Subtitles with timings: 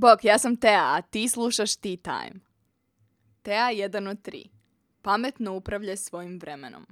[0.00, 2.40] Bok, ja sam Tea, a ti slušaš Tea Time.
[3.42, 4.48] Tea 1 od 3.
[5.02, 6.86] Pametno upravljaj svojim vremenom.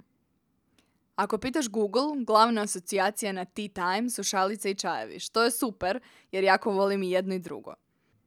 [1.16, 6.00] Ako pitaš Google, glavna asocijacija na Tea Time su šalice i čajevi, što je super
[6.32, 7.74] jer jako volim i jedno i drugo.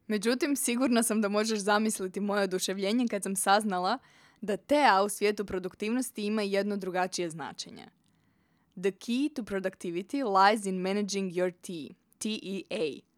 [0.06, 3.98] Međutim, sigurna sam da možeš zamisliti moje oduševljenje kad sam saznala
[4.40, 7.86] da Tea u svijetu produktivnosti ima jedno drugačije značenje.
[8.74, 13.11] The key to productivity lies in managing your tea, TEA.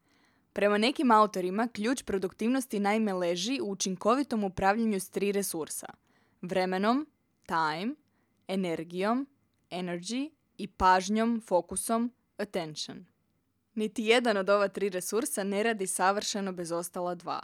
[0.54, 5.86] Prema nekim autorima, ključ produktivnosti naime leži u učinkovitom upravljanju s tri resursa.
[6.42, 7.06] Vremenom,
[7.46, 7.94] time,
[8.48, 9.26] energijom,
[9.70, 13.06] energy i pažnjom, fokusom, attention.
[13.74, 17.40] Niti jedan od ova tri resursa ne radi savršeno bez ostala dva.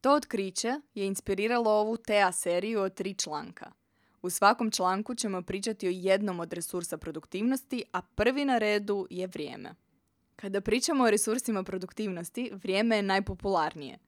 [0.00, 3.72] To otkriće je inspiriralo ovu TEA seriju od tri članka.
[4.22, 9.26] U svakom članku ćemo pričati o jednom od resursa produktivnosti, a prvi na redu je
[9.26, 9.74] vrijeme.
[10.36, 13.98] Kada pričamo o resursima produktivnosti, vrijeme je najpopularnije.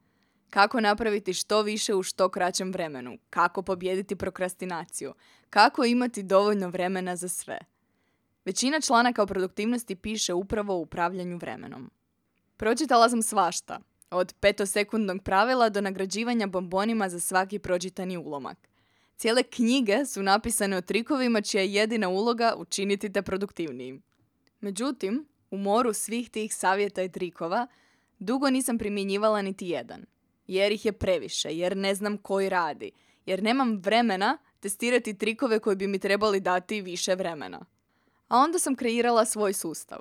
[0.51, 3.19] Kako napraviti što više u što kraćem vremenu?
[3.31, 5.15] Kako pobijediti prokrastinaciju?
[5.51, 7.59] Kako imati dovoljno vremena za sve?
[8.45, 11.91] Većina članaka o produktivnosti piše upravo o upravljanju vremenom.
[12.57, 13.81] Pročitala sam svašta,
[14.11, 18.69] od petosekundnog pravila do nagrađivanja bombonima za svaki pročitani ulomak.
[19.17, 24.03] Cijele knjige su napisane o trikovima čija je jedina uloga učiniti te produktivnijim.
[24.61, 27.67] Međutim, u moru svih tih savjeta i trikova
[28.19, 30.05] dugo nisam primjenjivala niti jedan.
[30.47, 32.91] Jer ih je previše, jer ne znam koji radi,
[33.27, 37.65] jer nemam vremena testirati trikove koji bi mi trebali dati više vremena.
[38.29, 39.99] A onda sam kreirala svoj sustav.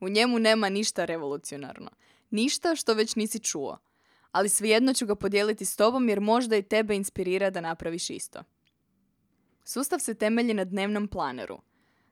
[0.00, 1.90] U njemu nema ništa revolucionarno.
[2.30, 3.78] Ništa što već nisi čuo.
[4.32, 8.42] Ali svejedno ću ga podijeliti s tobom jer možda i tebe inspirira da napraviš isto.
[9.64, 11.58] Sustav se temelji na dnevnom planeru.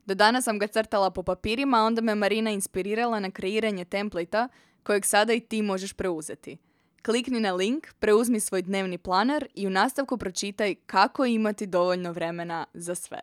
[0.06, 4.48] Do danas sam ga crtala po papirima, a onda me Marina inspirirala na kreiranje templita
[4.82, 6.58] kojeg sada i ti možeš preuzeti.
[7.02, 12.66] Klikni na link, preuzmi svoj dnevni planer i u nastavku pročitaj kako imati dovoljno vremena
[12.74, 13.20] za sve.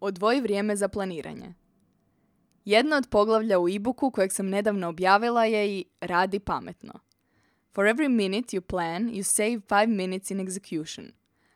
[0.00, 1.54] Odvoji vrijeme za planiranje.
[2.64, 6.92] Jedno od poglavlja u e-booku kojeg sam nedavno objavila je i Radi pametno.
[7.74, 11.12] For every minute you plan, you save 5 minutes in execution.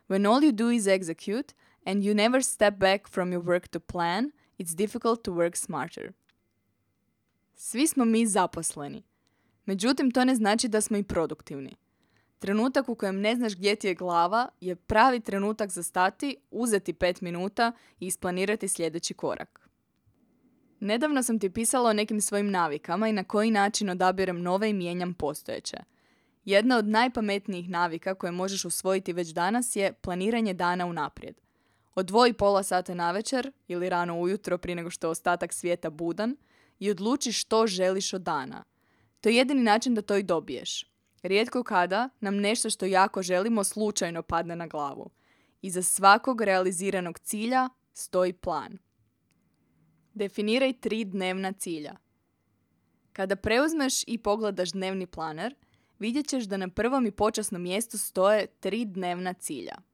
[0.09, 1.55] When all you do is execute,
[1.89, 6.13] and you never step back from your work to plan, it's difficult to work smarter.
[7.55, 9.03] Svi smo mi zaposleni.
[9.65, 11.77] Međutim, to ne znači da smo i produktivni.
[12.39, 16.93] Trenutak u kojem ne znaš gdje ti je glava je pravi trenutak za stati, uzeti
[16.93, 19.69] pet minuta i isplanirati sljedeći korak.
[20.81, 24.75] Nedavno sam ti pisala o nekim svojim navikama i na koji način odabirem nove i
[24.75, 25.77] mijenjam postojeće.
[26.45, 31.35] Jedna od najpametnijih navika koje možeš usvojiti već danas je planiranje dana unaprijed.
[31.99, 36.37] Odvoji pola sata na večer ili rano ujutro prije nego što je ostatak svijeta budan
[36.79, 38.65] i odluči što želiš od dana.
[39.21, 40.93] To je jedini način da to i dobiješ.
[41.23, 45.11] Rijetko kada nam nešto što jako želimo slučajno padne na glavu.
[45.63, 48.79] Iza svakog realiziranog cilja stoji plan.
[50.15, 51.97] Definiraj tri dnevna cilja.
[53.13, 55.55] Kada preuzmeš i pogledaš dnevni planer,
[55.99, 59.88] vidjet ćeš da na prvom i počasnom mjestu stoje tri dnevna cilja.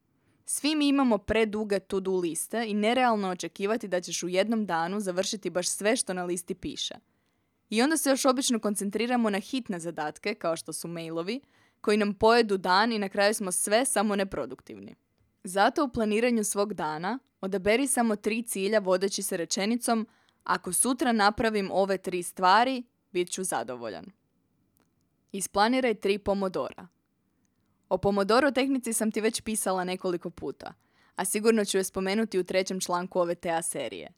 [0.45, 5.51] Svi mi imamo preduge to-do liste i nerealno očekivati da ćeš u jednom danu završiti
[5.51, 6.95] baš sve što na listi piše.
[7.71, 11.41] I onda se još obično koncentriramo na hitne zadatke, kao što su mailovi,
[11.81, 14.95] koji nam pojedu dan i na kraju smo sve samo neproduktivni.
[15.45, 20.07] Zato u planiranju svog dana odaberi samo tri cilja vodeći se rečenicom
[20.45, 22.83] ako sutra napravim ove tri stvari,
[23.13, 24.05] bit ću zadovoljan.
[25.33, 26.89] Isplaniraj tri pomodora.
[27.89, 30.75] O Pomodoro tehnici sam ti već pisala nekoliko puta,
[31.17, 34.13] a sigurno ću je spomenuti u trećem članku ove TA serije.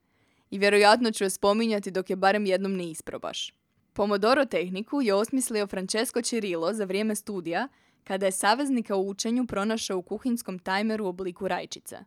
[0.51, 3.55] I vjerojatno ću je spominjati dok je barem jednom ne isprobaš.
[3.93, 7.69] Pomodoro tehniku je osmislio Francesco Cirillo za vrijeme studija
[8.05, 11.99] kada je saveznika u učenju pronašao u kuhinskom tajmeru u obliku rajčice.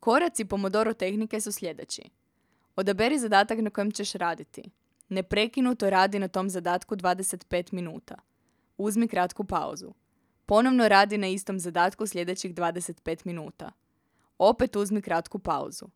[0.00, 2.02] Koraci Pomodoro tehnike su sljedeći.
[2.76, 4.62] Odaberi zadatak na kojem ćeš raditi.
[5.08, 8.14] Neprekinuto radi na tom zadatku 25 minuta.
[8.78, 9.92] Uzmi kratku pauzu.
[10.50, 13.72] Ponovno radi na istom zadatku sljedećih 25 minuta.
[14.38, 15.86] Opet uzmi kratku pauzu.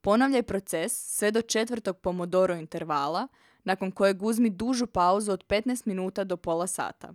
[0.00, 3.28] Ponavljaj proces sve do četvrtog pomodoro intervala,
[3.64, 7.14] nakon kojeg uzmi dužu pauzu od 15 minuta do pola sata.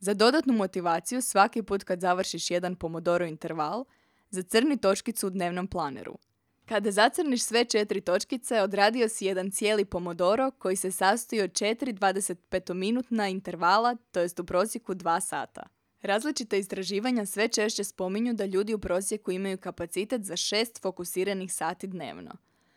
[0.00, 3.84] Za dodatnu motivaciju svaki put kad završiš jedan pomodoro interval,
[4.30, 6.18] zacrni točkicu u dnevnom planeru.
[6.66, 11.92] Kada zacrniš sve četiri točkice, odradio si jedan cijeli pomodoro koji se sastoji od četiri
[11.92, 15.79] 25-minutna intervala, to jest u prosjeku 2 sata.
[16.02, 21.86] Različite istraživanja sve češće spominju da ljudi u prosjeku imaju kapacitet za šest fokusiranih sati
[21.86, 22.30] dnevno,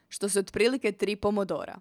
[0.10, 1.80] što su otprilike tri pomodora.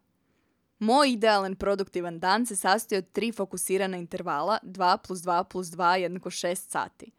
[0.78, 5.94] Moj idealan produktivan dan se sastoji od tri fokusirana intervala 2 plus 2 plus 2
[5.94, 7.10] jednako 6 sati.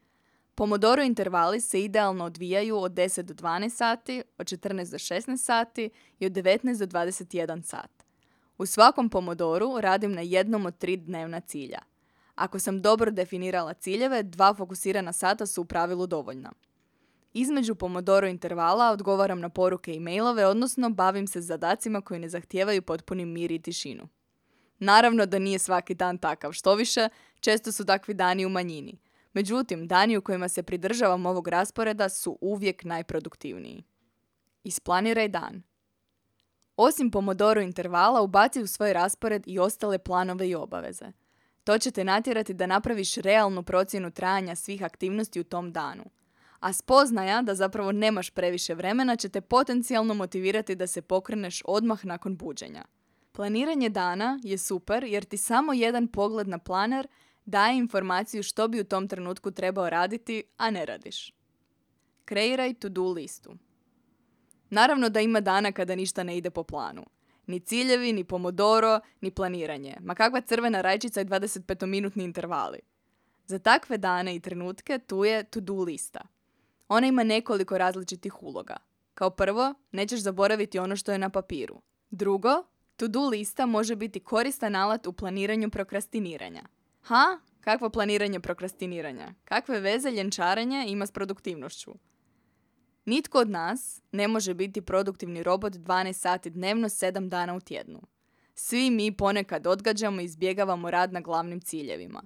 [0.55, 5.89] Pomodoro intervali se idealno odvijaju od 10 do 12 sati, od 14 do 16 sati
[6.19, 8.03] i od 19 do 21 sat.
[8.57, 11.79] U svakom pomodoru radim na jednom od tri dnevna cilja.
[12.35, 16.51] Ako sam dobro definirala ciljeve, dva fokusirana sata su u pravilu dovoljna.
[17.33, 22.81] Između pomodoro intervala odgovaram na poruke i mailove, odnosno bavim se zadacima koji ne zahtijevaju
[22.81, 24.07] potpuni mir i tišinu.
[24.79, 27.09] Naravno da nije svaki dan takav, što više,
[27.39, 28.99] često su takvi dani u manjini.
[29.33, 33.83] Međutim, dani u kojima se pridržavam ovog rasporeda su uvijek najproduktivniji.
[34.63, 35.63] Isplaniraj dan.
[36.77, 41.11] Osim pomodoro intervala, ubaci u svoj raspored i ostale planove i obaveze.
[41.63, 46.03] To će te natjerati da napraviš realnu procjenu trajanja svih aktivnosti u tom danu–
[46.63, 52.05] a spoznaja da zapravo nemaš previše vremena će te potencijalno motivirati da se pokreneš odmah
[52.05, 52.85] nakon buđenja.
[53.31, 57.07] Planiranje dana je super jer ti samo jedan pogled na planer
[57.45, 61.33] daje informaciju što bi u tom trenutku trebao raditi, a ne radiš.
[62.25, 63.55] Kreiraj to-do listu.
[64.69, 67.05] Naravno da ima dana kada ništa ne ide po planu.
[67.47, 69.97] Ni ciljevi, ni pomodoro, ni planiranje.
[70.01, 72.79] Ma kakva crvena rajčica i 25-minutni intervali.
[73.45, 76.21] Za takve dane i trenutke tu je to-do lista.
[76.87, 78.77] Ona ima nekoliko različitih uloga.
[79.13, 81.81] Kao prvo, nećeš zaboraviti ono što je na papiru.
[82.11, 82.63] Drugo,
[82.95, 86.63] to-do lista može biti koristan alat u planiranju prokrastiniranja.
[87.01, 87.39] Ha?
[87.61, 89.33] Kakvo planiranje prokrastiniranja?
[89.45, 91.93] Kakve veze ljenčarenje ima s produktivnošću?
[93.05, 98.01] Nitko od nas ne može biti produktivni robot 12 sati dnevno 7 dana u tjednu.
[98.55, 102.23] Svi mi ponekad odgađamo i izbjegavamo rad na glavnim ciljevima.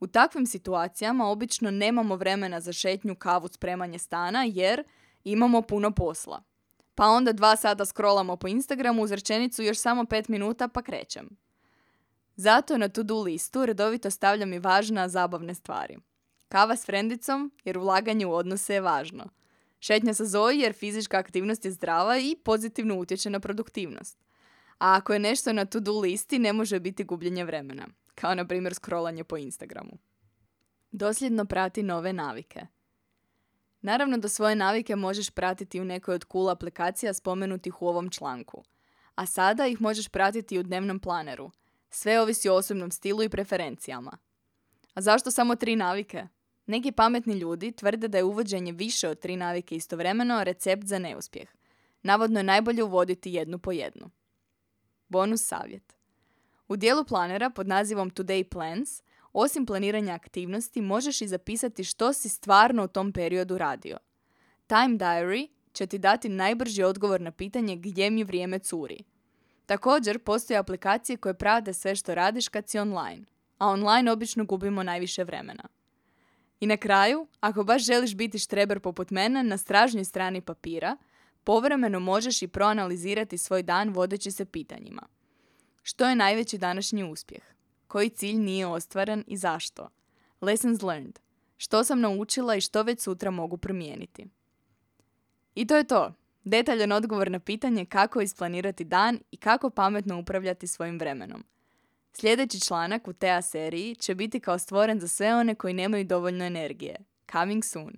[0.00, 4.84] U takvim situacijama obično nemamo vremena za šetnju, kavu, spremanje stana jer
[5.24, 6.42] imamo puno posla.
[6.94, 11.28] Pa onda dva sata scrollamo po Instagramu uz rečenicu još samo pet minuta pa krećem.
[12.36, 15.98] Zato na to-do listu redovito stavljam i važne zabavne stvari.
[16.48, 19.24] Kava s frendicom jer ulaganje u odnose je važno.
[19.84, 24.18] Šetnja sa Zoji jer fizička aktivnost je zdrava i pozitivno utječe na produktivnost.
[24.78, 28.74] A ako je nešto na to-do listi ne može biti gubljenje vremena kao na primjer
[28.74, 29.98] scrollanje po Instagramu.
[30.90, 32.66] Dosljedno prati nove navike.
[33.80, 38.64] Naravno da svoje navike možeš pratiti u nekoj od cool aplikacija spomenutih u ovom članku.
[39.14, 41.50] A sada ih možeš pratiti u dnevnom planeru.
[41.90, 44.18] Sve ovisi o osobnom stilu i preferencijama.
[44.94, 46.26] A zašto samo tri navike?
[46.66, 51.48] Neki pametni ljudi tvrde da je uvođenje više od tri navike istovremeno recept za neuspjeh.
[52.02, 54.10] Navodno je najbolje uvoditi jednu po jednu.
[55.08, 55.96] Bonus savjet.
[56.68, 62.28] U dijelu planera pod nazivom Today Plans, osim planiranja aktivnosti, možeš i zapisati što si
[62.28, 63.98] stvarno u tom periodu radio.
[64.66, 69.04] Time Diary će ti dati najbrži odgovor na pitanje gdje mi vrijeme curi.
[69.66, 73.24] Također, postoje aplikacije koje prate sve što radiš kad si online,
[73.58, 75.68] a online obično gubimo najviše vremena.
[76.62, 80.96] I na kraju, ako baš želiš biti štreber poput mene na stražnjoj strani papira,
[81.44, 85.02] povremeno možeš i proanalizirati svoj dan vodeći se pitanjima.
[85.82, 87.42] Što je najveći današnji uspjeh?
[87.86, 89.88] Koji cilj nije ostvaren i zašto?
[90.40, 91.18] Lessons learned.
[91.56, 94.26] Što sam naučila i što već sutra mogu promijeniti?
[95.54, 96.14] I to je to.
[96.44, 101.44] Detaljan odgovor na pitanje kako isplanirati dan i kako pametno upravljati svojim vremenom.
[102.12, 106.44] Sljedeći članak u TEA seriji će biti kao stvoren za sve one koji nemaju dovoljno
[106.44, 106.96] energije.
[107.32, 107.96] Coming soon.